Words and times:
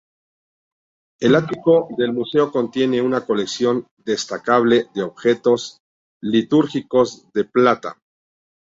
El 1.19 1.35
ático 1.35 1.87
del 1.95 2.11
museo 2.11 2.51
contiene 2.51 3.03
una 3.03 3.23
colección 3.23 3.85
destacable 3.97 4.89
de 4.95 5.03
objetos 5.03 5.77
litúrgicos 6.23 7.27
de 7.35 7.43
plata. 7.45 7.99